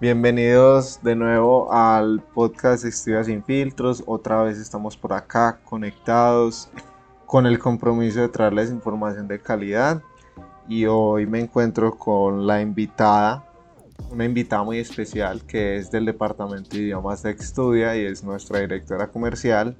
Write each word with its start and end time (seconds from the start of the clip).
Bienvenidos 0.00 1.02
de 1.02 1.16
nuevo 1.16 1.72
al 1.72 2.22
podcast 2.32 2.84
Estudia 2.84 3.24
sin 3.24 3.42
filtros. 3.42 4.04
Otra 4.06 4.44
vez 4.44 4.56
estamos 4.56 4.96
por 4.96 5.12
acá 5.12 5.58
conectados 5.64 6.70
con 7.26 7.46
el 7.46 7.58
compromiso 7.58 8.20
de 8.20 8.28
traerles 8.28 8.70
información 8.70 9.26
de 9.26 9.40
calidad. 9.40 10.00
Y 10.68 10.86
hoy 10.86 11.26
me 11.26 11.40
encuentro 11.40 11.98
con 11.98 12.46
la 12.46 12.60
invitada, 12.60 13.44
una 14.08 14.24
invitada 14.24 14.62
muy 14.62 14.78
especial 14.78 15.44
que 15.44 15.78
es 15.78 15.90
del 15.90 16.04
Departamento 16.04 16.76
de 16.76 16.82
Idiomas 16.82 17.24
de 17.24 17.32
Estudia 17.32 17.96
y 17.96 18.04
es 18.04 18.22
nuestra 18.22 18.60
directora 18.60 19.08
comercial. 19.08 19.76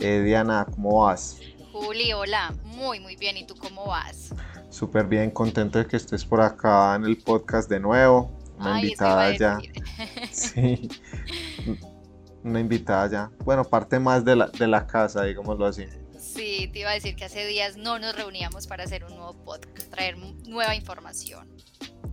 Eh, 0.00 0.22
Diana, 0.24 0.66
¿cómo 0.74 1.04
vas? 1.04 1.38
Juli, 1.70 2.12
hola, 2.12 2.52
muy 2.64 2.98
muy 2.98 3.14
bien. 3.14 3.36
¿Y 3.36 3.46
tú 3.46 3.54
cómo 3.54 3.86
vas? 3.86 4.34
Súper 4.70 5.06
bien, 5.06 5.30
contento 5.30 5.78
de 5.78 5.86
que 5.86 5.96
estés 5.96 6.24
por 6.24 6.40
acá 6.40 6.96
en 6.96 7.04
el 7.04 7.16
podcast 7.16 7.70
de 7.70 7.78
nuevo 7.78 8.41
una 8.70 8.80
invitada 8.80 9.36
ya. 9.36 9.58
Sí. 10.30 10.88
Una 12.44 12.60
invitada 12.60 13.08
ya. 13.08 13.30
Bueno, 13.44 13.64
parte 13.64 14.00
más 14.00 14.24
de 14.24 14.36
la, 14.36 14.46
de 14.48 14.66
la 14.66 14.86
casa, 14.86 15.24
digámoslo 15.24 15.66
así. 15.66 15.86
Sí, 16.18 16.68
te 16.72 16.80
iba 16.80 16.90
a 16.90 16.94
decir 16.94 17.14
que 17.14 17.24
hace 17.24 17.46
días 17.46 17.76
no 17.76 17.98
nos 17.98 18.16
reuníamos 18.16 18.66
para 18.66 18.84
hacer 18.84 19.04
un 19.04 19.16
nuevo 19.16 19.34
podcast, 19.44 19.90
traer 19.90 20.16
nueva 20.48 20.74
información. 20.74 21.48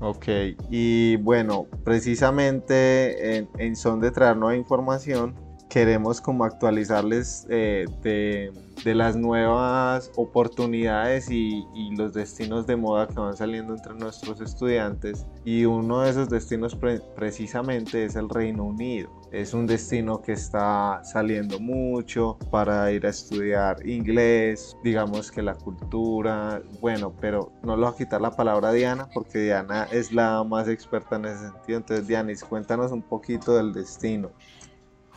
Ok, 0.02 0.28
y 0.70 1.16
bueno, 1.18 1.68
precisamente 1.84 3.38
en, 3.38 3.50
en 3.58 3.76
son 3.76 4.00
de 4.00 4.12
traer 4.12 4.38
nueva 4.38 4.56
información, 4.56 5.36
queremos 5.70 6.20
como 6.20 6.44
actualizarles 6.44 7.46
eh, 7.50 7.86
de, 8.02 8.52
de, 8.84 8.96
las 8.96 9.16
nuevas 9.16 10.12
oportunidades 10.16 11.30
y, 11.30 11.66
y, 11.76 11.96
los 11.96 12.14
destinos 12.14 12.66
de 12.66 12.76
moda 12.76 13.08
que 13.08 13.14
van 13.14 13.38
saliendo 13.38 13.76
entre 13.76 13.94
nuestros 13.94 14.42
estudiantes 14.42 15.26
y 15.46 15.66
uno 15.66 16.02
de 16.02 16.10
esos 16.10 16.30
destinos 16.30 16.76
precisamente 17.16 18.04
es 18.04 18.16
el 18.16 18.30
Reino 18.30 18.66
Unido. 18.66 19.10
Es 19.32 19.54
un 19.54 19.68
destino 19.68 20.24
que 20.24 20.32
está 20.32 21.02
saliendo 21.04 21.60
mucho 21.60 22.40
para 22.50 22.92
ir 22.92 23.06
a 23.06 23.10
estudiar 23.10 23.88
inglés, 23.88 24.76
digamos 24.84 25.32
que 25.32 25.44
la 25.44 25.54
cultura, 25.54 26.64
bueno, 26.82 27.14
pero 27.22 27.52
no 27.62 27.78
lo 27.78 27.86
voy 27.86 27.94
a 27.94 27.98
quitar 27.98 28.22
la 28.22 28.32
palabra 28.32 28.72
Diana 28.72 29.08
porque 29.14 29.38
Diana 29.40 29.88
es 29.92 30.12
la 30.12 30.44
más 30.44 30.68
experta 30.68 31.18
en 31.18 31.26
ese 31.26 31.50
sentido. 31.52 31.78
Entonces, 31.78 32.08
Dianis, 32.08 32.44
cuéntanos 32.44 32.92
un 32.92 33.04
poquito 33.04 33.56
del 33.56 33.72
destino. 33.72 34.32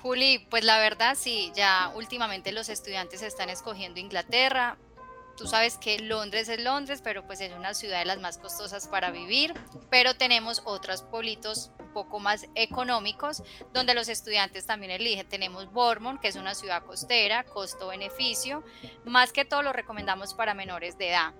Juli, 0.03 0.41
pues 0.51 0.65
la 0.65 0.79
verdad 0.79 1.17
sí, 1.17 1.53
ya 1.55 1.93
últimamente 1.95 2.51
los 2.51 2.69
estudiantes 2.69 3.23
están 3.23 3.49
escogiendo 3.51 4.01
Inglaterra. 4.01 4.77
Tú 5.37 5.47
sabes 5.47 5.79
que 5.79 6.01
Londres 6.01 6.49
es 6.49 6.61
Londres, 6.61 7.01
pero 7.03 7.25
pues 7.25 7.41
es 7.41 7.53
una 7.53 7.73
ciudad 7.73 8.01
de 8.01 8.05
las 8.05 8.19
más 8.19 8.37
costosas 8.37 8.89
para 8.89 9.13
vivir, 9.13 9.55
pero 9.91 10.15
tenemos 10.15 10.61
otros 10.65 11.03
pueblitos 11.03 11.71
un 11.79 11.93
poco 11.93 12.19
más 12.19 12.49
económicos 12.57 13.45
donde 13.73 13.95
los 13.95 14.09
estudiantes 14.09 14.67
también 14.67 14.91
eligen. 14.91 15.29
Tenemos 15.29 15.73
Bournemouth, 15.73 16.21
que 16.21 16.29
es 16.29 16.37
una 16.37 16.57
ciudad 16.57 16.85
costera, 16.85 17.45
costo-beneficio. 17.45 18.65
Más 19.05 19.33
que 19.33 19.45
todo 19.45 19.63
lo 19.63 19.73
recomendamos 19.73 20.35
para 20.35 20.53
menores 20.53 20.99
de 20.99 21.11
edad 21.11 21.33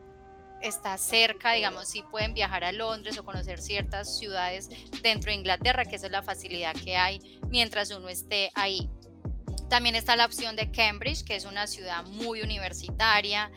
está 0.63 0.97
cerca, 0.99 1.53
digamos, 1.53 1.89
si 1.89 2.03
pueden 2.03 2.35
viajar 2.35 2.65
a 2.65 2.73
Londres 2.73 3.19
o 3.19 3.25
conocer 3.25 3.61
ciertas 3.61 4.19
ciudades 4.19 4.69
dentro 5.03 5.31
de 5.31 5.37
Inglaterra, 5.37 5.85
que 5.85 5.97
esa 5.97 6.07
es 6.07 6.13
la 6.13 6.23
facilidad 6.23 6.75
que 6.75 6.97
hay 6.97 7.41
mientras 7.49 7.91
uno 7.91 8.09
esté 8.09 8.51
ahí. 8.55 8.89
También 9.69 9.95
está 9.95 10.17
la 10.17 10.27
opción 10.27 10.55
de 10.57 10.71
Cambridge, 10.71 11.25
que 11.25 11.35
es 11.35 11.45
una 11.45 11.67
ciudad 11.67 12.05
muy 12.05 12.43
universitaria, 12.43 13.51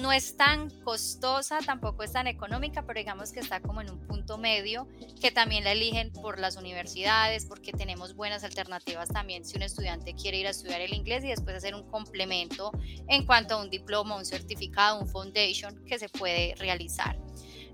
no 0.00 0.12
es 0.12 0.36
tan 0.36 0.70
costosa, 0.82 1.58
tampoco 1.64 2.02
es 2.02 2.12
tan 2.12 2.26
económica, 2.26 2.82
pero 2.86 2.98
digamos 2.98 3.32
que 3.32 3.40
está 3.40 3.60
como 3.60 3.80
en 3.80 3.90
un 3.90 3.98
punto 3.98 4.38
medio, 4.38 4.88
que 5.20 5.30
también 5.30 5.64
la 5.64 5.72
eligen 5.72 6.12
por 6.12 6.38
las 6.38 6.56
universidades, 6.56 7.44
porque 7.46 7.72
tenemos 7.72 8.14
buenas 8.14 8.44
alternativas 8.44 9.08
también 9.08 9.44
si 9.44 9.56
un 9.56 9.62
estudiante 9.62 10.14
quiere 10.14 10.38
ir 10.38 10.46
a 10.46 10.50
estudiar 10.50 10.80
el 10.80 10.94
inglés 10.94 11.24
y 11.24 11.28
después 11.28 11.56
hacer 11.56 11.74
un 11.74 11.88
complemento 11.90 12.72
en 13.08 13.24
cuanto 13.26 13.54
a 13.54 13.62
un 13.62 13.70
diploma, 13.70 14.16
un 14.16 14.24
certificado, 14.24 15.00
un 15.00 15.08
foundation 15.08 15.84
que 15.84 15.98
se 15.98 16.08
puede 16.08 16.54
realizar. 16.56 17.18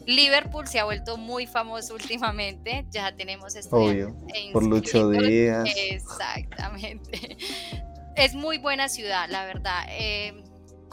Liverpool 0.07 0.67
se 0.67 0.79
ha 0.81 0.85
vuelto 0.85 1.17
muy 1.17 1.47
famoso 1.47 1.95
últimamente, 1.95 2.87
ya 2.91 3.15
tenemos 3.17 3.57
estudiantes 3.57 4.15
Obvio, 4.15 4.53
por 4.53 4.65
Lucho 4.65 5.11
Díaz. 5.11 5.69
Exactamente. 5.77 7.37
Es 8.17 8.33
muy 8.33 8.59
buena 8.59 8.89
ciudad, 8.89 9.29
la 9.29 9.45
verdad. 9.45 9.87
Eh, 9.89 10.44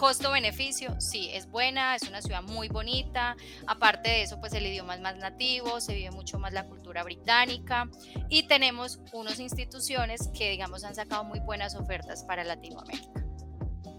Costo-beneficio, 0.01 0.99
sí, 0.99 1.29
es 1.31 1.47
buena, 1.47 1.95
es 1.95 2.09
una 2.09 2.23
ciudad 2.23 2.41
muy 2.41 2.69
bonita. 2.69 3.37
Aparte 3.67 4.09
de 4.09 4.23
eso, 4.23 4.39
pues 4.39 4.51
el 4.53 4.65
idioma 4.65 4.95
es 4.95 5.01
más 5.01 5.15
nativo, 5.17 5.79
se 5.79 5.93
vive 5.93 6.09
mucho 6.09 6.39
más 6.39 6.53
la 6.53 6.65
cultura 6.65 7.03
británica 7.03 7.87
y 8.27 8.47
tenemos 8.47 8.99
unas 9.13 9.39
instituciones 9.39 10.31
que, 10.35 10.49
digamos, 10.49 10.85
han 10.85 10.95
sacado 10.95 11.23
muy 11.23 11.39
buenas 11.39 11.75
ofertas 11.75 12.23
para 12.23 12.43
Latinoamérica. 12.43 13.23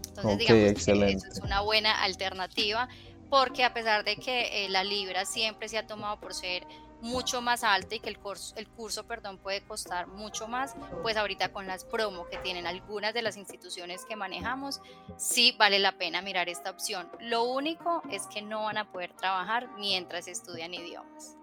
Entonces, 0.08 0.38
digamos 0.38 0.84
que 0.84 1.12
eso 1.12 1.28
es 1.28 1.38
una 1.38 1.60
buena 1.60 2.02
alternativa 2.02 2.88
porque 3.30 3.62
a 3.62 3.72
pesar 3.72 4.02
de 4.02 4.16
que 4.16 4.66
eh, 4.66 4.68
la 4.70 4.82
libra 4.82 5.24
siempre 5.24 5.68
se 5.68 5.78
ha 5.78 5.86
tomado 5.86 6.18
por 6.18 6.34
ser 6.34 6.66
mucho 7.02 7.42
más 7.42 7.64
alta 7.64 7.96
y 7.96 8.00
que 8.00 8.08
el 8.08 8.18
curso, 8.18 8.54
el 8.56 8.68
curso 8.68 9.04
perdón, 9.04 9.36
puede 9.38 9.60
costar 9.62 10.06
mucho 10.06 10.46
más, 10.46 10.74
pues 11.02 11.16
ahorita 11.16 11.52
con 11.52 11.66
las 11.66 11.84
promo 11.84 12.26
que 12.28 12.38
tienen 12.38 12.66
algunas 12.66 13.12
de 13.12 13.22
las 13.22 13.36
instituciones 13.36 14.04
que 14.04 14.14
manejamos, 14.14 14.80
sí 15.16 15.54
vale 15.58 15.80
la 15.80 15.98
pena 15.98 16.22
mirar 16.22 16.48
esta 16.48 16.70
opción. 16.70 17.08
Lo 17.20 17.44
único 17.44 18.02
es 18.10 18.26
que 18.28 18.40
no 18.40 18.62
van 18.62 18.78
a 18.78 18.90
poder 18.90 19.12
trabajar 19.14 19.68
mientras 19.78 20.28
estudian 20.28 20.72
idiomas. 20.72 21.36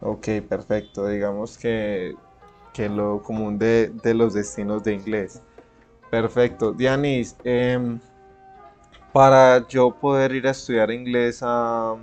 Ok, 0.00 0.28
perfecto. 0.48 1.06
Digamos 1.06 1.58
que, 1.58 2.14
que 2.72 2.88
lo 2.88 3.22
común 3.22 3.58
de, 3.58 3.92
de, 4.02 4.14
los 4.14 4.32
destinos 4.34 4.82
de 4.84 4.94
inglés. 4.94 5.42
Perfecto. 6.10 6.72
Dianis, 6.72 7.36
em, 7.44 8.00
para 9.12 9.66
yo 9.68 9.94
poder 9.94 10.32
ir 10.32 10.46
a 10.46 10.52
estudiar 10.52 10.90
inglés 10.90 11.40
a 11.42 11.96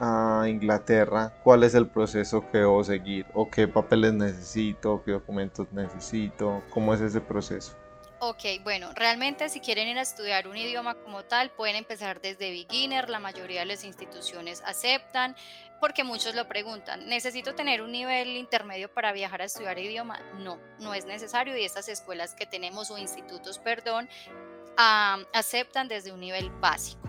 a 0.00 0.44
Inglaterra, 0.48 1.32
cuál 1.42 1.64
es 1.64 1.74
el 1.74 1.88
proceso 1.88 2.48
que 2.50 2.58
debo 2.58 2.82
seguir 2.84 3.26
o 3.34 3.50
qué 3.50 3.68
papeles 3.68 4.12
necesito, 4.12 5.02
qué 5.04 5.12
documentos 5.12 5.66
necesito, 5.72 6.62
cómo 6.70 6.94
es 6.94 7.00
ese 7.00 7.20
proceso. 7.20 7.76
Ok, 8.20 8.44
bueno, 8.64 8.90
realmente 8.94 9.48
si 9.48 9.60
quieren 9.60 9.86
ir 9.86 9.96
a 9.96 10.02
estudiar 10.02 10.48
un 10.48 10.56
idioma 10.56 10.96
como 10.96 11.22
tal, 11.22 11.50
pueden 11.50 11.76
empezar 11.76 12.20
desde 12.20 12.50
beginner, 12.50 13.08
la 13.08 13.20
mayoría 13.20 13.60
de 13.60 13.66
las 13.66 13.84
instituciones 13.84 14.60
aceptan, 14.66 15.36
porque 15.78 16.02
muchos 16.02 16.34
lo 16.34 16.48
preguntan, 16.48 17.06
¿necesito 17.06 17.54
tener 17.54 17.80
un 17.80 17.92
nivel 17.92 18.36
intermedio 18.36 18.92
para 18.92 19.12
viajar 19.12 19.42
a 19.42 19.44
estudiar 19.44 19.78
idioma? 19.78 20.20
No, 20.38 20.58
no 20.80 20.94
es 20.94 21.06
necesario 21.06 21.56
y 21.56 21.64
estas 21.64 21.88
escuelas 21.88 22.34
que 22.34 22.44
tenemos 22.44 22.90
o 22.90 22.98
institutos, 22.98 23.60
perdón, 23.60 24.08
aceptan 25.32 25.86
desde 25.86 26.10
un 26.10 26.18
nivel 26.18 26.50
básico. 26.50 27.07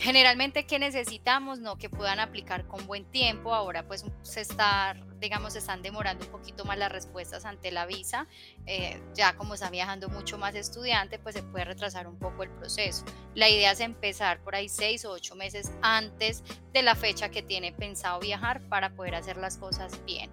Generalmente, 0.00 0.64
¿qué 0.64 0.78
necesitamos? 0.78 1.58
No, 1.58 1.76
que 1.76 1.90
puedan 1.90 2.20
aplicar 2.20 2.66
con 2.68 2.86
buen 2.86 3.04
tiempo. 3.04 3.52
Ahora, 3.52 3.86
pues, 3.86 4.04
se 4.22 4.40
está, 4.40 4.96
digamos, 5.18 5.54
se 5.54 5.58
están 5.58 5.82
demorando 5.82 6.24
un 6.24 6.30
poquito 6.30 6.64
más 6.64 6.78
las 6.78 6.92
respuestas 6.92 7.44
ante 7.44 7.72
la 7.72 7.84
visa. 7.84 8.28
Eh, 8.66 9.02
ya 9.14 9.36
como 9.36 9.54
están 9.54 9.72
viajando 9.72 10.08
mucho 10.08 10.38
más 10.38 10.54
estudiantes, 10.54 11.18
pues 11.20 11.34
se 11.34 11.42
puede 11.42 11.64
retrasar 11.64 12.06
un 12.06 12.16
poco 12.16 12.44
el 12.44 12.50
proceso. 12.50 13.04
La 13.34 13.48
idea 13.48 13.72
es 13.72 13.80
empezar 13.80 14.38
por 14.44 14.54
ahí 14.54 14.68
seis 14.68 15.04
o 15.04 15.10
ocho 15.10 15.34
meses 15.34 15.72
antes 15.82 16.44
de 16.72 16.82
la 16.82 16.94
fecha 16.94 17.30
que 17.30 17.42
tiene 17.42 17.72
pensado 17.72 18.20
viajar 18.20 18.60
para 18.68 18.90
poder 18.90 19.16
hacer 19.16 19.36
las 19.36 19.56
cosas 19.56 19.98
bien. 20.04 20.30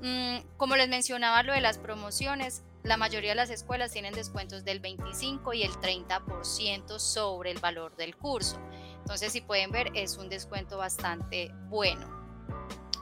Mm, 0.00 0.46
como 0.56 0.76
les 0.76 0.88
mencionaba 0.88 1.42
lo 1.42 1.52
de 1.52 1.60
las 1.60 1.76
promociones, 1.78 2.62
la 2.84 2.98
mayoría 2.98 3.30
de 3.30 3.36
las 3.36 3.48
escuelas 3.48 3.92
tienen 3.92 4.12
descuentos 4.12 4.62
del 4.62 4.78
25 4.78 5.54
y 5.54 5.62
el 5.62 5.72
30% 5.72 6.98
sobre 6.98 7.50
el 7.50 7.58
valor 7.58 7.96
del 7.96 8.14
curso. 8.14 8.60
Entonces, 9.04 9.34
si 9.34 9.42
pueden 9.42 9.70
ver, 9.70 9.90
es 9.92 10.16
un 10.16 10.30
descuento 10.30 10.78
bastante 10.78 11.52
bueno. 11.68 12.08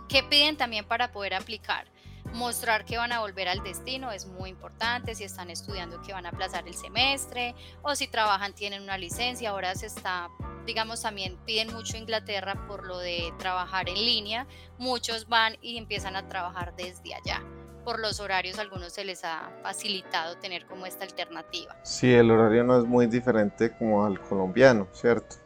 ¿Qué 0.08 0.24
piden 0.24 0.56
también 0.56 0.84
para 0.84 1.12
poder 1.12 1.32
aplicar? 1.32 1.86
Mostrar 2.34 2.84
que 2.84 2.96
van 2.96 3.12
a 3.12 3.20
volver 3.20 3.46
al 3.46 3.62
destino 3.62 4.10
es 4.10 4.26
muy 4.26 4.50
importante, 4.50 5.14
si 5.14 5.22
están 5.22 5.49
estudiando 5.49 6.02
que 6.02 6.12
van 6.12 6.26
a 6.26 6.31
aplazar 6.31 6.66
el 6.66 6.75
semestre 6.75 7.54
o 7.82 7.94
si 7.94 8.08
trabajan 8.08 8.52
tienen 8.52 8.82
una 8.82 8.99
licencia, 8.99 9.50
ahora 9.50 9.76
se 9.76 9.87
está, 9.87 10.28
digamos, 10.66 11.02
también 11.02 11.37
piden 11.46 11.72
mucho 11.72 11.96
Inglaterra 11.96 12.66
por 12.66 12.84
lo 12.84 12.98
de 12.98 13.32
trabajar 13.38 13.88
en 13.88 13.94
línea, 13.94 14.48
muchos 14.78 15.28
van 15.28 15.56
y 15.62 15.78
empiezan 15.78 16.16
a 16.16 16.26
trabajar 16.26 16.75
desde 16.75 17.14
allá 17.14 17.44
por 17.84 17.98
los 17.98 18.20
horarios 18.20 18.60
algunos 18.60 18.93
se 18.93 19.05
les 19.05 19.25
ha 19.25 19.50
facilitado 19.62 20.37
tener 20.38 20.66
como 20.66 20.87
esta 20.87 21.05
alternativa. 21.05 21.76
Sí, 21.82 22.12
el 22.12 22.31
horario 22.31 22.62
no 22.64 22.78
es 22.78 22.84
muy 22.84 23.06
diferente 23.06 23.72
como 23.76 24.05
al 24.05 24.20
colombiano, 24.20 24.87
¿cierto? 24.93 25.42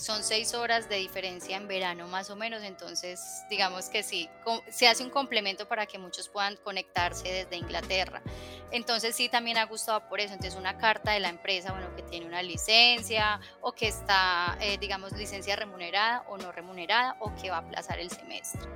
Son 0.00 0.24
seis 0.24 0.54
horas 0.54 0.88
de 0.88 0.96
diferencia 0.96 1.56
en 1.56 1.68
verano 1.68 2.06
más 2.08 2.30
o 2.30 2.36
menos, 2.36 2.62
entonces 2.62 3.44
digamos 3.48 3.88
que 3.88 4.02
sí, 4.02 4.28
se 4.70 4.88
hace 4.88 5.04
un 5.04 5.10
complemento 5.10 5.66
para 5.68 5.86
que 5.86 5.98
muchos 5.98 6.28
puedan 6.28 6.56
conectarse 6.56 7.28
desde 7.28 7.56
Inglaterra. 7.56 8.22
Entonces 8.70 9.16
sí, 9.16 9.28
también 9.28 9.56
ha 9.56 9.64
gustado 9.64 10.06
por 10.08 10.20
eso, 10.20 10.34
entonces 10.34 10.58
una 10.58 10.76
carta 10.76 11.12
de 11.12 11.20
la 11.20 11.28
empresa, 11.28 11.72
bueno, 11.72 11.94
que 11.96 12.02
tiene 12.02 12.26
una 12.26 12.42
licencia 12.42 13.40
o 13.60 13.72
que 13.72 13.88
está, 13.88 14.58
eh, 14.60 14.76
digamos, 14.78 15.12
licencia 15.12 15.56
remunerada 15.56 16.24
o 16.28 16.36
no 16.36 16.52
remunerada 16.52 17.16
o 17.20 17.34
que 17.34 17.50
va 17.50 17.56
a 17.56 17.60
aplazar 17.60 17.98
el 17.98 18.10
semestre. 18.10 18.68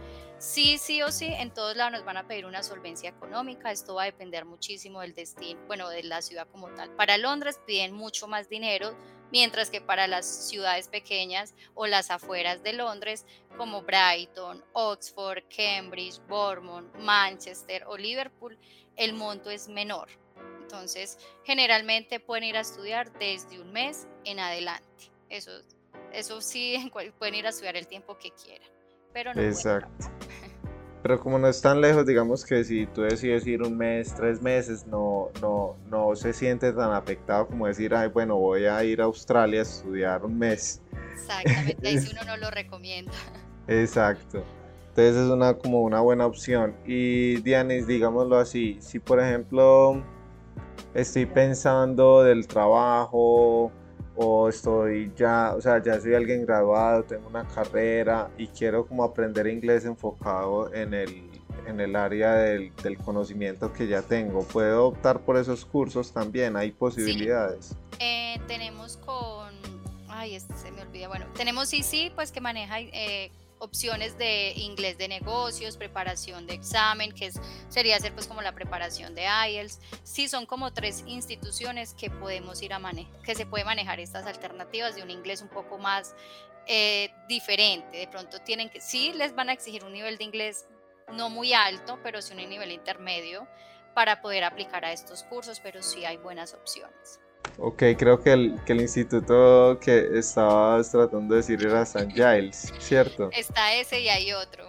Sí, 0.43 0.77
sí 0.77 1.01
o 1.03 1.13
sí, 1.13 1.27
en 1.27 1.55
todos 1.55 1.77
lados 1.77 1.93
nos 1.93 2.05
van 2.05 2.17
a 2.17 2.27
pedir 2.27 2.47
una 2.47 2.65
solvencia 2.65 3.11
económica, 3.11 3.71
esto 3.71 3.95
va 3.95 4.03
a 4.03 4.07
depender 4.07 4.45
muchísimo 4.45 5.01
del 5.01 5.15
destino, 5.15 5.61
bueno, 5.69 5.89
de 5.89 6.03
la 6.03 6.21
ciudad 6.21 6.49
como 6.51 6.69
tal. 6.71 6.91
Para 6.97 7.17
Londres 7.17 7.61
piden 7.65 7.93
mucho 7.93 8.27
más 8.27 8.49
dinero, 8.49 8.99
mientras 9.31 9.71
que 9.71 9.81
para 9.81 10.09
las 10.09 10.27
ciudades 10.27 10.89
pequeñas 10.89 11.55
o 11.75 11.87
las 11.87 12.11
afueras 12.11 12.61
de 12.65 12.73
Londres, 12.73 13.25
como 13.57 13.83
Brighton, 13.83 14.65
Oxford, 14.73 15.45
Cambridge, 15.57 16.21
Bournemouth, 16.27 16.93
Manchester 16.97 17.85
o 17.87 17.97
Liverpool, 17.97 18.59
el 18.97 19.13
monto 19.13 19.49
es 19.49 19.69
menor. 19.69 20.09
Entonces, 20.61 21.19
generalmente 21.45 22.19
pueden 22.19 22.43
ir 22.43 22.57
a 22.57 22.63
estudiar 22.63 23.17
desde 23.17 23.61
un 23.61 23.71
mes 23.71 24.09
en 24.25 24.41
adelante. 24.41 25.13
Eso, 25.29 25.53
eso 26.13 26.41
sí, 26.41 26.91
pueden 27.19 27.37
ir 27.37 27.47
a 27.47 27.51
estudiar 27.51 27.77
el 27.77 27.87
tiempo 27.87 28.19
que 28.19 28.33
quieran 28.33 28.73
pero 29.13 29.35
no 29.35 29.43
Exacto. 29.43 30.11
Pero 31.03 31.19
como 31.19 31.39
no 31.39 31.49
es 31.49 31.61
tan 31.61 31.81
lejos, 31.81 32.07
digamos 32.07 32.45
que 32.45 32.63
si 32.63 32.87
tú 32.87 33.03
decides 33.03 33.45
ir 33.47 33.63
un 33.63 33.77
mes, 33.77 34.15
tres 34.15 34.41
meses, 34.41 34.87
no, 34.87 35.31
no, 35.41 35.77
no 35.91 36.15
se 36.15 36.33
siente 36.33 36.73
tan 36.73 36.93
afectado 36.93 37.49
como 37.49 37.67
decir, 37.67 37.93
ay, 37.95 38.09
bueno, 38.09 38.37
voy 38.37 38.67
a 38.67 38.85
ir 38.85 39.01
a 39.01 39.05
Australia 39.05 39.61
a 39.61 39.63
estudiar 39.63 40.25
un 40.25 40.39
mes. 40.39 40.81
Exactamente, 41.13 41.89
ahí 41.89 41.99
si 41.99 42.11
uno 42.13 42.25
no 42.25 42.37
lo 42.37 42.51
recomienda. 42.51 43.13
Exacto. 43.67 44.45
Entonces 44.91 45.17
es 45.17 45.31
una, 45.31 45.55
como 45.55 45.81
una 45.83 46.01
buena 46.01 46.27
opción. 46.27 46.77
Y 46.87 47.37
Dianis, 47.37 47.87
digámoslo 47.87 48.39
así, 48.39 48.77
si 48.81 49.01
por 49.01 49.19
ejemplo 49.21 50.03
estoy 50.95 51.27
pensando 51.27 52.23
del 52.23 52.47
trabajo, 52.47 53.73
o 54.17 54.49
estoy 54.49 55.13
ya, 55.17 55.55
o 55.57 55.61
sea, 55.61 55.83
ya 55.83 56.01
soy 56.01 56.15
alguien 56.15 56.45
graduado, 56.45 57.03
tengo 57.05 57.29
una 57.29 57.47
carrera 57.47 58.31
y 58.37 58.47
quiero 58.49 58.87
como 58.87 59.05
aprender 59.05 59.47
inglés 59.47 59.85
enfocado 59.85 60.73
en 60.75 60.95
el, 60.95 61.31
en 61.67 61.81
el 61.81 61.97
área 61.97 62.35
del, 62.35 62.73
conocimiento 63.05 63.73
que 63.73 63.87
ya 63.87 64.03
tengo. 64.03 64.45
¿Puedo 64.45 64.89
optar 64.89 65.21
por 65.21 65.37
esos 65.37 65.65
cursos 65.65 66.13
también? 66.13 66.57
¿Hay 66.57 66.73
posibilidades? 66.73 67.75
Eh, 67.99 68.39
tenemos 68.47 68.99
con, 68.99 69.55
ay, 70.09 70.35
este 70.35 70.57
se 70.57 70.71
me 70.71 70.83
olvida, 70.83 71.09
bueno, 71.09 71.27
tenemos 71.37 71.69
sí, 71.69 72.13
pues 72.15 72.33
que 72.33 72.41
maneja 72.41 72.81
eh, 72.81 73.31
opciones 73.63 74.19
de 74.19 74.53
inglés 74.57 74.99
de 74.99 75.07
negocios, 75.07 75.77
preparación 75.77 76.49
de 76.49 76.55
examen, 76.55 77.13
que 77.13 77.27
es, 77.27 77.41
sería 77.69 77.97
hacer 77.97 78.13
pues 78.13 78.27
como 78.27 78.43
la 78.43 78.53
preparación 78.53 79.15
de 79.15 79.23
IELTS. 79.49 79.79
Sí, 80.03 80.27
son 80.29 80.47
como 80.47 80.73
tres 80.73 81.05
instituciones 81.07 81.95
que 81.95 82.11
podemos 82.11 82.61
ir 82.61 82.73
a 82.73 82.81
manejar, 82.81 83.23
que 83.23 83.37
se 83.37 83.47
puede 83.47 83.65
manejar 83.65 84.01
estas 84.01 84.27
alternativas 84.27 84.97
de 84.97 85.03
un 85.03 85.11
inglés 85.11 85.43
un 85.43 85.49
poco 85.49 85.79
más 85.79 86.17
eh, 86.67 87.15
diferente. 87.29 87.99
De 87.99 88.09
pronto 88.09 88.41
tienen 88.41 88.69
que, 88.69 88.81
sí 88.81 89.13
les 89.13 89.33
van 89.35 89.49
a 89.49 89.53
exigir 89.53 89.85
un 89.85 89.93
nivel 89.93 90.19
de 90.19 90.25
inglés 90.25 90.67
no 91.13 91.31
muy 91.31 91.53
alto, 91.53 92.01
pero 92.03 92.21
sí 92.21 92.35
un 92.35 92.49
nivel 92.49 92.73
intermedio 92.73 93.47
para 93.95 94.23
poder 94.23 94.43
aplicar 94.43 94.85
a 94.85 94.93
estos 94.93 95.23
cursos, 95.23 95.61
pero 95.61 95.83
sí 95.83 96.05
hay 96.05 96.17
buenas 96.17 96.53
opciones. 96.53 97.21
Ok, 97.59 97.83
creo 97.99 98.21
que 98.21 98.33
el, 98.33 98.61
que 98.65 98.73
el 98.73 98.81
instituto 98.81 99.79
que 99.81 100.19
estabas 100.19 100.91
tratando 100.91 101.35
de 101.35 101.41
decir 101.41 101.65
era 101.65 101.83
St. 101.83 102.11
Giles, 102.13 102.73
¿cierto? 102.79 103.31
Está 103.33 103.75
ese 103.75 104.01
y 104.01 104.09
hay 104.09 104.33
otro. 104.33 104.65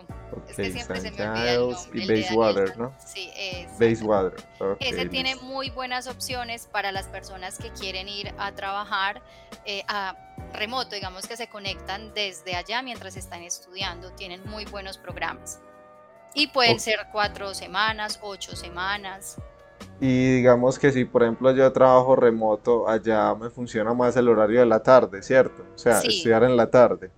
es 0.48 0.56
que 0.56 0.72
siempre 0.72 1.02
se 1.02 1.12
me 1.12 1.28
olvida 1.28 1.54
el 1.54 1.60
nombre, 1.60 2.04
y 2.04 2.08
Bayswater, 2.08 2.78
¿no? 2.78 2.94
Sí, 3.04 3.32
es. 3.36 3.80
Bayswater. 3.80 4.44
ese 4.80 5.06
tiene 5.08 5.36
muy 5.38 5.70
buenas 5.70 6.08
opciones 6.08 6.68
para 6.68 6.92
las 6.92 7.08
personas 7.08 7.58
que 7.58 7.72
quieren 7.72 8.08
ir 8.10 8.34
a 8.38 8.52
trabajar 8.52 9.22
eh, 9.66 9.84
a 9.88 10.16
remoto, 10.54 10.94
digamos 10.94 11.26
que 11.26 11.38
se 11.38 11.48
conectan 11.48 12.14
desde 12.14 12.56
allá 12.56 12.82
mientras 12.82 13.16
están 13.16 13.44
estudiando. 13.44 14.12
Tienen 14.12 14.44
muy 14.46 14.66
buenos 14.66 14.98
programas. 14.98 15.62
Y 16.36 16.48
pueden 16.48 16.80
ser 16.80 17.00
cuatro 17.12 17.54
semanas, 17.54 18.20
ocho 18.22 18.56
semanas. 18.56 19.38
Y 20.06 20.36
digamos 20.36 20.78
que 20.78 20.92
si, 20.92 21.06
por 21.06 21.24
ejemplo, 21.24 21.50
yo 21.56 21.72
trabajo 21.72 22.18
remoto, 22.18 22.90
allá 22.90 23.34
me 23.36 23.50
funciona 23.50 23.94
más 23.94 24.18
el 24.18 24.28
horario 24.28 24.60
de 24.60 24.66
la 24.66 24.84
tarde, 24.84 25.24
¿cierto? 25.24 25.66
O 25.74 25.78
sea, 25.78 26.02
estudiar 26.02 26.44
en 26.44 26.58
la 26.58 26.70
tarde. 26.70 27.10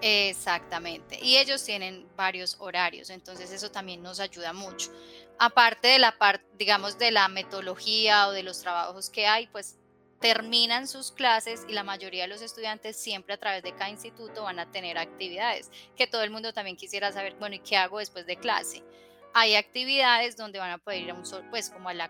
Exactamente. 0.00 1.20
Y 1.22 1.36
ellos 1.36 1.62
tienen 1.62 2.04
varios 2.16 2.56
horarios, 2.58 3.10
entonces 3.10 3.52
eso 3.52 3.70
también 3.70 4.02
nos 4.02 4.18
ayuda 4.18 4.52
mucho. 4.52 4.90
Aparte 5.38 5.86
de 5.86 6.00
la 6.00 6.18
parte, 6.18 6.44
digamos, 6.58 6.98
de 6.98 7.12
la 7.12 7.28
metodología 7.28 8.26
o 8.26 8.32
de 8.32 8.42
los 8.42 8.60
trabajos 8.60 9.08
que 9.08 9.28
hay, 9.28 9.46
pues 9.46 9.78
terminan 10.18 10.88
sus 10.88 11.12
clases 11.12 11.64
y 11.68 11.72
la 11.74 11.84
mayoría 11.84 12.22
de 12.22 12.28
los 12.28 12.42
estudiantes 12.42 12.96
siempre 12.96 13.34
a 13.34 13.38
través 13.38 13.62
de 13.62 13.70
cada 13.70 13.90
instituto 13.90 14.42
van 14.42 14.58
a 14.58 14.68
tener 14.68 14.98
actividades, 14.98 15.70
que 15.94 16.08
todo 16.08 16.24
el 16.24 16.32
mundo 16.32 16.52
también 16.52 16.74
quisiera 16.74 17.12
saber, 17.12 17.36
bueno, 17.38 17.54
¿y 17.54 17.60
qué 17.60 17.76
hago 17.76 18.00
después 18.00 18.26
de 18.26 18.34
clase? 18.34 18.82
Hay 19.34 19.54
actividades 19.54 20.36
donde 20.36 20.58
van 20.58 20.72
a 20.72 20.78
poder 20.78 21.02
ir 21.02 21.10
a 21.10 21.14
un 21.14 21.22
pues 21.50 21.70
como 21.70 21.88
al 21.88 22.02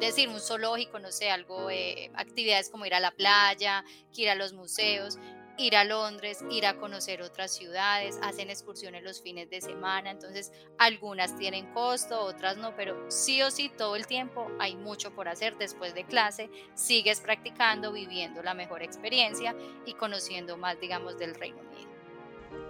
decir 0.00 0.28
un 0.28 0.40
zoológico, 0.40 0.98
no 0.98 1.12
sé, 1.12 1.30
algo, 1.30 1.70
eh, 1.70 2.10
actividades 2.14 2.70
como 2.70 2.86
ir 2.86 2.94
a 2.94 3.00
la 3.00 3.12
playa, 3.12 3.84
ir 4.14 4.30
a 4.30 4.34
los 4.34 4.52
museos, 4.52 5.18
ir 5.56 5.76
a 5.76 5.84
Londres, 5.84 6.44
ir 6.50 6.66
a 6.66 6.76
conocer 6.76 7.22
otras 7.22 7.54
ciudades, 7.54 8.18
hacen 8.22 8.50
excursiones 8.50 9.04
los 9.04 9.22
fines 9.22 9.48
de 9.50 9.60
semana, 9.60 10.10
entonces 10.10 10.52
algunas 10.78 11.36
tienen 11.38 11.72
costo, 11.72 12.20
otras 12.20 12.56
no, 12.56 12.74
pero 12.74 13.10
sí 13.10 13.40
o 13.42 13.50
sí 13.50 13.68
todo 13.68 13.94
el 13.94 14.06
tiempo 14.06 14.50
hay 14.58 14.74
mucho 14.74 15.14
por 15.14 15.28
hacer 15.28 15.56
después 15.56 15.94
de 15.94 16.04
clase, 16.04 16.50
sigues 16.74 17.20
practicando, 17.20 17.92
viviendo 17.92 18.42
la 18.42 18.54
mejor 18.54 18.82
experiencia 18.82 19.54
y 19.86 19.94
conociendo 19.94 20.56
más, 20.56 20.80
digamos, 20.80 21.18
del 21.18 21.34
Reino 21.34 21.60
Unido. 21.60 21.93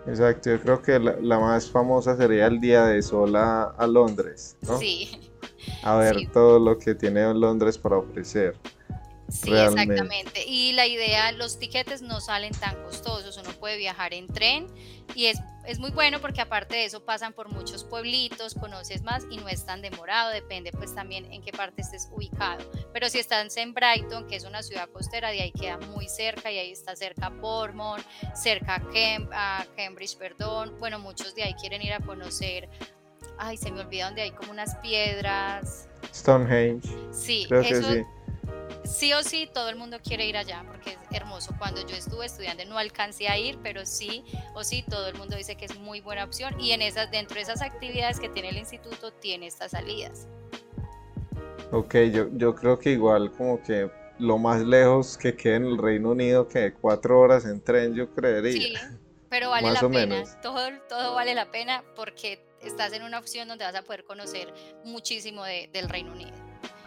Exacto, 0.07 0.51
yo 0.51 0.61
creo 0.61 0.83
que 0.83 0.99
la, 0.99 1.39
más 1.39 1.71
famosa 1.71 2.17
sería 2.17 2.47
el 2.47 2.61
día 2.61 2.85
de 2.85 3.03
sol 3.03 3.35
a, 3.37 3.87
Londres, 3.87 4.57
¿no? 4.63 4.79
Sí. 4.79 5.31
A 5.83 5.97
ver 5.97 6.31
todo 6.33 6.59
lo 6.59 6.79
que 6.79 6.95
tiene 6.95 7.33
Londres 7.33 7.79
para 7.79 7.99
ofrecer. 7.99 8.57
Sí, 9.29 9.51
exactamente. 9.53 10.45
Y 10.47 10.73
la 10.73 10.87
idea, 10.87 11.33
los 11.33 11.59
tiquetes 11.59 12.03
no 12.03 12.21
salen 12.21 12.53
tan 12.53 12.77
costosos, 12.83 13.39
uno 13.39 13.51
puede 13.59 13.79
viajar 13.79 14.13
en 14.13 14.27
tren 14.27 14.67
y 15.15 15.27
es, 15.27 15.39
es, 15.67 15.79
muy 15.79 15.91
bueno 15.91 16.21
porque 16.21 16.41
aparte 16.41 16.77
de 16.77 16.85
eso 16.85 17.05
pasan 17.05 17.33
por 17.33 17.51
muchos 17.51 17.85
pueblitos, 17.85 18.55
conoces 18.55 19.03
más 19.03 19.27
y 19.31 19.37
no 19.37 19.49
es 19.49 19.65
tan 19.65 19.83
demorado, 19.83 20.31
depende 20.31 20.73
pues 20.73 20.95
también 20.95 21.31
en 21.33 21.43
qué 21.43 21.53
parte 21.53 21.83
estés 21.83 22.09
ubicado. 22.13 22.65
Pero 22.93 23.09
si 23.09 23.19
estás 23.19 23.57
en 23.57 23.75
Brighton, 23.75 24.27
que 24.27 24.37
es 24.37 24.45
una 24.45 24.63
ciudad 24.63 24.89
costera, 24.89 25.31
de 25.31 25.43
ahí 25.43 25.53
queda 25.53 25.79
muy 25.79 26.09
cerca 26.09 26.51
y 26.51 26.59
ahí 26.59 26.73
está 26.73 26.97
cerca 26.97 27.29
Bournemouth, 27.29 28.03
cerca 28.35 28.83
a 29.33 29.67
Cambridge, 29.77 30.17
perdón. 30.17 30.77
Bueno, 30.79 30.99
muchos 30.99 31.35
de 31.35 31.45
ahí 31.45 31.55
quieren 31.55 31.83
ir 31.83 31.93
a 31.93 32.01
conocer, 32.01 32.69
ay, 33.39 33.57
se 33.57 33.71
me 33.71 33.81
olvida 33.81 34.07
donde 34.07 34.23
hay 34.23 34.31
como 34.31 34.51
unas 34.53 34.77
piedras. 34.77 35.89
Stonehenge. 36.13 36.89
Sí, 37.13 37.47
eso, 37.51 37.93
sí 37.93 38.05
sí 38.85 39.13
o 39.13 39.23
sí 39.23 39.49
todo 39.53 39.69
el 39.69 39.77
mundo 39.77 39.99
quiere 40.03 40.27
ir 40.27 40.37
allá 40.37 40.65
porque 40.67 40.91
es 40.91 40.99
hermoso. 41.11 41.55
Cuando 41.59 41.87
yo 41.87 41.97
estuve 41.97 42.27
estudiando 42.27 42.65
no 42.67 42.79
alcancé 42.79 43.29
a 43.29 43.39
ir, 43.39 43.59
pero 43.63 43.85
sí 43.87 44.25
o 44.55 44.63
sí 44.65 44.85
todo 44.89 45.09
el 45.09 45.17
mundo 45.17 45.37
dice 45.37 45.57
que 45.57 45.65
es 45.65 45.79
muy 45.79 46.01
buena 46.01 46.25
opción 46.25 46.59
y 46.61 46.73
en 46.73 46.83
esas 46.83 47.11
dentro 47.11 47.37
de 47.37 47.43
esas 47.43 47.63
actividades 47.63 48.21
que 48.21 48.29
tiene 48.29 48.51
el 48.51 48.59
instituto 48.59 49.13
tiene 49.13 49.47
estas 49.47 49.73
salidas. 49.73 50.29
Ok, 51.73 51.97
yo, 52.13 52.29
yo 52.35 52.55
creo 52.55 52.79
que 52.79 52.91
igual 52.91 53.33
como 53.33 53.63
que 53.63 53.91
lo 54.19 54.39
más 54.39 54.61
lejos 54.61 55.19
que 55.19 55.35
quede 55.35 55.57
en 55.57 55.65
el 55.65 55.79
Reino 55.79 56.11
Unido 56.11 56.47
que 56.47 56.73
cuatro 56.73 57.19
horas 57.21 57.45
en 57.47 57.61
tren, 57.61 57.95
yo 57.95 58.15
creería. 58.15 58.53
Sí, 58.53 58.75
pero 59.29 59.51
vale 59.51 59.73
la 59.73 59.81
pena. 59.89 60.41
Todo, 60.41 60.61
todo 60.89 61.15
vale 61.15 61.35
la 61.35 61.51
pena 61.51 61.83
porque 61.97 62.47
estás 62.61 62.93
en 62.93 63.03
una 63.03 63.19
opción 63.19 63.49
donde 63.49 63.65
vas 63.65 63.75
a 63.75 63.83
poder 63.83 64.05
conocer 64.05 64.53
muchísimo 64.85 65.45
del 65.45 65.89
Reino 65.89 66.13
Unido 66.13 66.44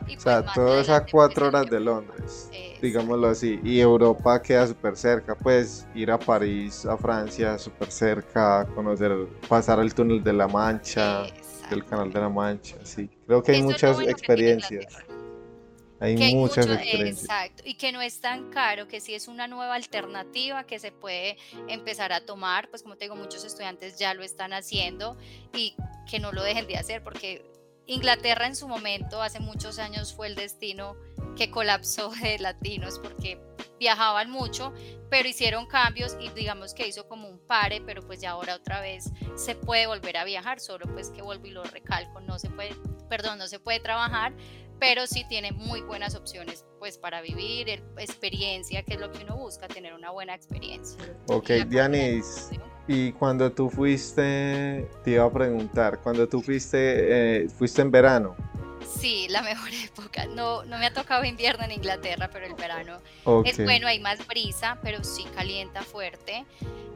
o 0.08 0.14
pues, 0.14 0.24
sea, 0.24 0.46
todas 0.54 0.90
a 0.90 1.06
cuatro 1.06 1.48
horas 1.48 1.70
de 1.70 1.80
Londres, 1.80 2.50
digámoslo 2.82 3.28
así. 3.28 3.60
Y 3.64 3.80
Europa 3.80 4.42
queda 4.42 4.68
súper 4.68 4.96
cerca, 4.96 5.36
pues 5.36 5.88
ir 5.94 6.12
a 6.12 6.18
París, 6.18 6.86
a 6.86 6.98
Francia, 6.98 7.58
súper 7.58 7.92
cerca, 7.92 8.66
conocer, 8.74 9.12
pasar 9.48 9.80
el 9.80 9.94
túnel 9.94 10.24
de 10.24 10.34
la 10.34 10.48
Mancha, 10.48 11.26
el 11.72 11.84
canal 11.86 12.12
de 12.12 12.20
la 12.20 12.30
Mancha, 12.30 12.78
sí. 12.84 13.10
Creo 13.26 13.44
que 13.44 13.52
hay 13.54 13.64
muchas 13.64 14.00
experiencias. 14.02 14.86
Hay, 16.00 16.16
muchas 16.36 16.68
experiencias. 16.68 17.24
Exacto, 17.24 17.64
y 17.66 17.74
que 17.74 17.92
no 17.92 18.02
es 18.02 18.22
tan 18.22 18.52
caro, 18.52 18.88
que 18.88 19.02
sí 19.02 19.16
es 19.16 19.28
una 19.28 19.48
nueva 19.48 19.74
alternativa 19.74 20.64
que 20.64 20.78
se 20.78 20.92
puede 20.92 21.38
empezar 21.68 22.14
a 22.14 22.22
tomar, 22.22 22.70
pues 22.70 22.84
como 22.84 22.98
te 22.98 23.06
digo, 23.06 23.16
muchos 23.16 23.44
estudiantes 23.44 23.98
ya 23.98 24.14
lo 24.14 24.22
están 24.22 24.54
haciendo 24.54 25.18
y 25.54 25.76
que 26.08 26.20
no 26.20 26.32
lo 26.32 26.44
dejen 26.44 26.68
de 26.68 26.78
hacer 26.78 27.04
porque 27.04 27.44
Inglaterra 27.88 28.48
en 28.48 28.56
su 28.56 28.68
momento, 28.68 29.22
hace 29.22 29.40
muchos 29.40 29.80
años, 29.80 30.14
fue 30.14 30.28
el 30.28 30.36
destino 30.36 30.98
que 31.38 31.50
colapsó 31.50 32.12
de 32.22 32.38
latinos 32.38 33.00
porque 33.00 33.42
viajaban 33.80 34.30
mucho, 34.30 34.74
pero 35.10 35.30
hicieron 35.30 35.68
cambios 35.68 36.18
y 36.20 36.30
digamos 36.30 36.74
que 36.74 36.88
hizo 36.88 37.08
como 37.08 37.30
un 37.30 37.40
pare, 37.40 37.82
pero 37.86 38.02
pues 38.06 38.20
ya 38.20 38.32
ahora 38.32 38.56
otra 38.56 38.82
vez 38.82 39.12
se 39.36 39.56
puede 39.56 39.88
volver 39.88 40.18
a 40.18 40.26
viajar, 40.26 40.60
solo 40.60 40.86
pues 40.94 41.12
que 41.12 41.22
vuelvo 41.22 41.48
y 41.48 41.52
lo 41.52 41.64
recalco, 41.64 42.20
no 42.20 42.40
se 42.40 42.50
puede, 42.50 42.76
perdón, 43.10 43.38
no 43.38 43.48
se 43.48 43.60
puede 43.60 43.80
trabajar, 43.80 44.34
pero 44.80 45.08
sí 45.08 45.26
tiene 45.30 45.52
muy 45.52 45.82
buenas 45.82 46.16
opciones 46.16 46.66
pues 46.80 46.98
para 46.98 47.22
vivir, 47.22 47.70
experiencia, 47.98 48.84
que 48.84 48.96
es 48.96 49.00
lo 49.00 49.12
que 49.12 49.24
uno 49.24 49.38
busca, 49.38 49.68
tener 49.68 49.94
una 49.94 50.12
buena 50.12 50.36
experiencia. 50.36 50.98
Ok, 51.28 51.50
Dianis, 51.68 52.50
Y 52.88 53.12
cuando 53.12 53.52
tú 53.52 53.70
fuiste, 53.70 54.88
te 55.04 55.12
iba 55.12 55.26
a 55.26 55.32
preguntar, 55.32 56.00
cuando 56.00 56.28
tú 56.28 56.42
fuiste, 56.42 57.44
eh, 57.44 57.50
fuiste 57.50 57.82
en 57.82 57.92
verano. 57.92 58.36
Sí, 58.88 59.28
la 59.30 59.42
mejor 59.42 59.70
época. 59.84 60.26
No, 60.26 60.64
no 60.64 60.78
me 60.78 60.86
ha 60.86 60.94
tocado 60.94 61.26
invierno 61.26 61.66
en 61.66 61.72
Inglaterra, 61.72 62.30
pero 62.32 62.46
el 62.46 62.56
verano 62.56 63.00
es 63.46 63.62
bueno, 63.64 63.88
hay 63.88 64.00
más 64.00 64.26
brisa, 64.26 64.78
pero 64.82 65.04
sí 65.04 65.26
calienta 65.36 65.82
fuerte. 65.84 66.46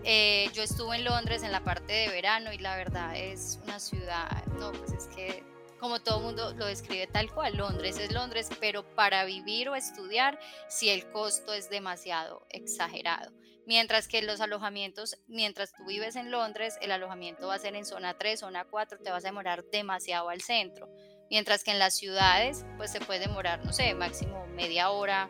Eh, 0.03 0.49
yo 0.53 0.63
estuve 0.63 0.95
en 0.95 1.03
Londres 1.03 1.43
en 1.43 1.51
la 1.51 1.63
parte 1.63 1.93
de 1.93 2.07
verano 2.07 2.51
y 2.51 2.57
la 2.57 2.75
verdad 2.75 3.15
es 3.15 3.59
una 3.63 3.79
ciudad, 3.79 4.43
no, 4.59 4.71
pues 4.71 4.93
es 4.93 5.07
que 5.15 5.43
como 5.79 5.99
todo 5.99 6.19
mundo 6.19 6.53
lo 6.55 6.65
describe 6.67 7.07
tal 7.07 7.31
cual, 7.31 7.57
Londres 7.57 7.97
es 7.97 8.11
Londres, 8.11 8.49
pero 8.59 8.83
para 8.95 9.25
vivir 9.25 9.67
o 9.69 9.75
estudiar, 9.75 10.39
si 10.69 10.89
el 10.89 11.05
costo 11.11 11.53
es 11.53 11.69
demasiado 11.69 12.45
exagerado. 12.49 13.31
Mientras 13.65 14.07
que 14.07 14.21
los 14.21 14.41
alojamientos, 14.41 15.17
mientras 15.27 15.71
tú 15.73 15.85
vives 15.85 16.15
en 16.15 16.31
Londres, 16.31 16.77
el 16.81 16.91
alojamiento 16.91 17.47
va 17.47 17.55
a 17.55 17.59
ser 17.59 17.75
en 17.75 17.85
zona 17.85 18.17
3, 18.17 18.39
zona 18.39 18.65
4, 18.65 18.99
te 18.99 19.11
vas 19.11 19.23
a 19.23 19.27
demorar 19.27 19.63
demasiado 19.71 20.29
al 20.29 20.41
centro. 20.41 20.89
Mientras 21.29 21.63
que 21.63 21.71
en 21.71 21.79
las 21.79 21.95
ciudades, 21.95 22.65
pues 22.77 22.91
se 22.91 22.99
puede 22.99 23.19
demorar, 23.19 23.63
no 23.63 23.71
sé, 23.71 23.93
máximo 23.93 24.47
media 24.47 24.89
hora, 24.89 25.29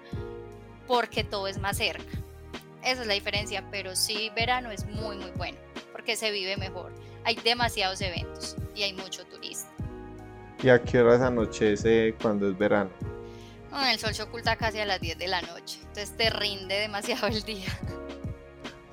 porque 0.88 1.24
todo 1.24 1.48
es 1.48 1.58
más 1.58 1.78
cerca. 1.78 2.18
Esa 2.84 3.02
es 3.02 3.08
la 3.08 3.14
diferencia, 3.14 3.70
pero 3.70 3.96
sí, 3.96 4.32
verano 4.36 4.72
es 4.72 4.86
muy, 4.86 5.18
muy 5.18 5.32
bueno, 5.32 5.60
porque 5.92 6.16
se 6.16 6.32
vive 6.32 6.58
mejor. 6.58 6.94
Hay 7.24 7.36
demasiados 7.36 8.02
eventos 8.02 8.56
y 8.74 8.84
hay 8.84 8.94
mucho 8.94 9.26
turista. 9.26 9.70
¿Y 10.64 10.70
a 10.70 10.82
qué 10.82 11.00
horas 11.00 11.22
anochece 11.22 12.16
cuando 12.22 12.50
es 12.50 12.58
verano? 12.58 12.92
el 13.90 14.00
sol 14.00 14.14
se 14.14 14.24
oculta 14.24 14.58
casi 14.58 14.80
a 14.80 14.86
las 14.86 15.00
10 15.00 15.18
de 15.18 15.28
la 15.28 15.42
noche, 15.42 15.80
entonces 15.80 16.16
te 16.18 16.30
rinde 16.30 16.76
demasiado 16.76 17.28
el 17.28 17.42
día. 17.44 17.68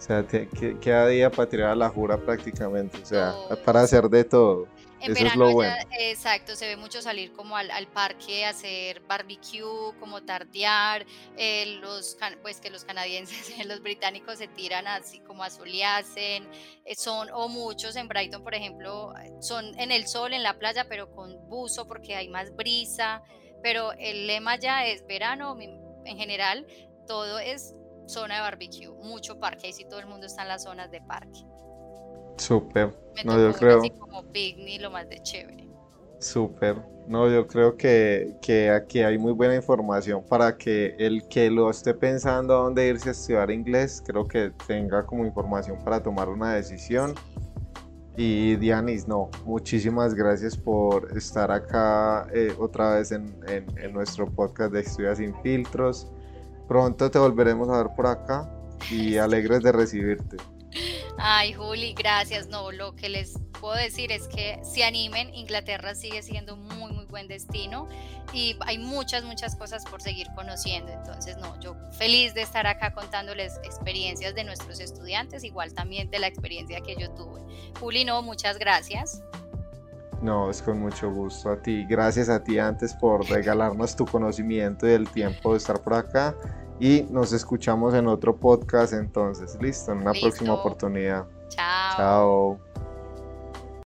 Sea, 0.08 0.26
queda 0.26 1.06
día 1.06 1.30
para 1.30 1.50
tirar 1.50 1.70
a 1.72 1.76
la 1.76 1.90
jura 1.90 2.16
prácticamente, 2.16 2.96
o 3.02 3.04
sea, 3.04 3.34
para 3.62 3.82
hacer 3.82 4.08
de 4.08 4.24
todo. 4.24 4.66
En 5.02 5.12
Eso 5.12 5.26
es 5.26 5.36
lo 5.36 5.52
bueno. 5.52 5.76
exacto, 6.00 6.56
se 6.56 6.66
ve 6.66 6.78
mucho 6.78 7.02
salir 7.02 7.34
como 7.34 7.58
al, 7.58 7.86
parque 7.88 8.46
a 8.46 8.48
hacer 8.48 9.00
barbecue, 9.00 9.92
como 10.00 10.22
tardear, 10.22 11.04
eh, 11.36 11.78
los, 11.82 12.16
pues 12.40 12.58
que 12.58 12.70
los 12.70 12.86
canadienses, 12.86 13.54
los 13.66 13.82
británicos 13.82 14.38
se 14.38 14.48
tiran 14.48 14.86
así 14.86 15.20
como 15.20 15.44
a 15.44 15.50
soleacen, 15.50 16.48
eh, 16.86 16.94
son, 16.96 17.28
o 17.34 17.48
muchos 17.50 17.94
en 17.94 18.08
Brighton, 18.08 18.42
por 18.42 18.54
ejemplo, 18.54 19.12
son 19.40 19.78
en 19.78 19.92
el 19.92 20.08
sol, 20.08 20.32
en 20.32 20.42
la 20.42 20.58
playa, 20.58 20.86
pero 20.88 21.10
con 21.14 21.36
buzo 21.50 21.86
porque 21.86 22.16
hay 22.16 22.30
más 22.30 22.56
brisa, 22.56 23.22
pero 23.62 23.92
el 23.92 24.26
lema 24.26 24.56
ya 24.56 24.86
es 24.86 25.06
verano, 25.06 25.54
en 25.60 26.16
general, 26.16 26.66
todo 27.06 27.38
es 27.38 27.74
zona 28.08 28.36
de 28.36 28.40
barbecue, 28.40 28.88
mucho 29.02 29.38
parque, 29.38 29.66
ahí 29.66 29.72
sí 29.72 29.84
todo 29.84 30.00
el 30.00 30.06
mundo 30.06 30.26
está 30.26 30.42
en 30.42 30.48
las 30.48 30.64
zonas 30.64 30.90
de 30.90 31.00
parque. 31.02 31.44
Súper. 32.36 32.94
No, 33.24 33.38
yo 33.38 33.52
creo. 33.52 33.80
Así 33.80 33.90
como 33.90 34.24
picnic, 34.32 34.80
lo 34.80 34.90
más 34.90 35.08
de 35.08 35.20
chévere. 35.22 35.68
Súper. 36.20 36.76
No, 37.06 37.28
yo 37.30 37.46
creo 37.46 37.76
que, 37.76 38.36
que, 38.42 38.70
aquí 38.70 39.00
hay 39.00 39.16
muy 39.16 39.32
buena 39.32 39.54
información 39.54 40.22
para 40.28 40.56
que 40.56 40.94
el 40.98 41.26
que 41.28 41.50
lo 41.50 41.70
esté 41.70 41.94
pensando 41.94 42.54
a 42.54 42.62
dónde 42.64 42.86
irse 42.86 43.08
a 43.08 43.12
estudiar 43.12 43.50
inglés, 43.50 44.02
creo 44.06 44.26
que 44.26 44.52
tenga 44.66 45.06
como 45.06 45.24
información 45.24 45.82
para 45.82 46.02
tomar 46.02 46.28
una 46.28 46.54
decisión. 46.54 47.14
Y 48.16 48.56
Dianis, 48.56 49.06
no, 49.06 49.30
muchísimas 49.46 50.12
gracias 50.12 50.56
por 50.56 51.16
estar 51.16 51.50
acá 51.50 52.26
eh, 52.34 52.52
otra 52.58 52.96
vez 52.96 53.12
en, 53.12 53.34
en, 53.46 53.64
en, 53.78 53.92
nuestro 53.92 54.26
podcast 54.26 54.72
de 54.72 54.80
Estudia 54.80 55.14
sin 55.14 55.34
filtros. 55.40 56.12
Pronto 56.68 57.10
te 57.10 57.18
volveremos 57.18 57.68
a 57.70 57.78
ver 57.78 57.88
por 57.96 58.06
acá 58.06 58.48
y 58.90 59.16
alegres 59.18 59.62
de 59.62 59.72
recibirte. 59.72 60.37
Ay, 61.18 61.52
Juli, 61.52 61.94
gracias. 61.94 62.46
No, 62.48 62.70
lo 62.70 62.94
que 62.94 63.08
les 63.08 63.38
puedo 63.60 63.75
decir 63.75 64.12
es 64.12 64.28
que 64.28 64.60
se 64.62 64.84
animen. 64.84 65.34
Inglaterra 65.34 65.94
sigue 65.94 66.22
siendo 66.22 66.54
un 66.54 66.68
muy, 66.68 66.92
muy 66.92 67.06
buen 67.06 67.26
destino 67.26 67.88
y 68.32 68.56
hay 68.60 68.78
muchas, 68.78 69.25
muchas 69.25 69.56
cosas 69.56 69.84
por 69.84 70.00
seguir 70.00 70.28
conociendo. 70.37 70.92
Entonces, 70.92 71.37
no, 71.38 71.58
yo 71.60 71.75
feliz 71.92 72.34
de 72.34 72.42
estar 72.42 72.66
acá 72.66 72.92
contándoles 72.92 73.58
experiencias 73.64 74.34
de 74.34 74.44
nuestros 74.44 74.78
estudiantes, 74.78 75.42
igual 75.42 75.75
también 75.75 76.10
de 76.10 76.20
la 76.20 76.28
experiencia 76.28 76.80
que 76.82 76.94
yo 76.96 77.10
tuve. 77.10 77.40
Juli, 77.80 78.04
no, 78.04 78.22
muchas 78.22 78.58
gracias. 78.58 79.20
No, 80.22 80.50
es 80.50 80.62
con 80.62 80.80
mucho 80.80 81.10
gusto 81.12 81.50
a 81.50 81.56
ti. 81.56 81.84
Gracias 81.88 82.28
a 82.28 82.42
ti 82.42 82.58
antes 82.58 82.94
por 82.94 83.25
regalarnos 83.28 83.94
tu 83.94 84.04
conocimiento 84.04 84.88
y 84.88 84.92
el 84.92 85.08
tiempo 85.08 85.52
de 85.52 85.58
estar 85.58 85.80
por 85.80 85.94
acá 85.94 86.34
y 86.80 87.06
nos 87.10 87.32
escuchamos 87.32 87.94
en 87.94 88.06
otro 88.06 88.37
podcast 88.37 88.92
entonces. 88.92 89.56
Listo, 89.60 89.92
en 89.92 89.98
una 89.98 90.12
próxima 90.12 90.54
oportunidad. 90.54 91.26
Chao. 91.48 91.96
Chao. 91.96 92.67